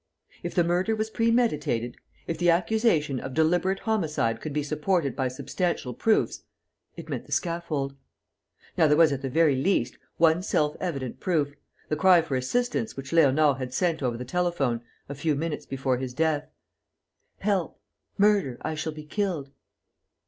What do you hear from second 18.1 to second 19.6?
Murder!... I shall be killed!..."